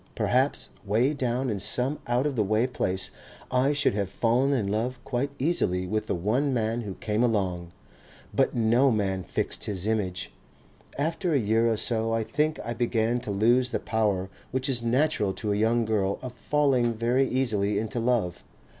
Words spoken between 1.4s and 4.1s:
in some out of the way place I should have